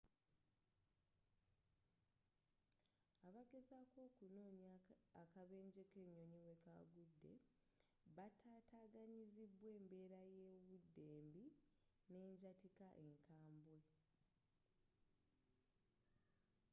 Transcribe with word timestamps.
abageezako 3.27 3.97
okunoonya 4.07 4.71
akabenje 5.23 5.81
kenyonyi 5.91 6.37
wekagude 6.45 7.31
batataganyizibwa 8.15 9.67
embeera 9.77 10.21
yobudde 10.37 11.01
embi 11.17 11.45
n'enjatika 12.11 12.87
enkabwe 13.03 13.77